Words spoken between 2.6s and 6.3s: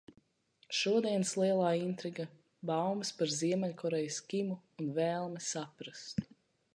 baumas par Ziemeļkorejas Kimu un vēlme saprast.